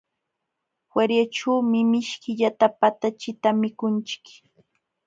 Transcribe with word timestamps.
Feriaćhuumi 0.91 1.79
mishkillata 1.91 2.65
patachita 2.79 3.49
mikunchik. 3.61 4.25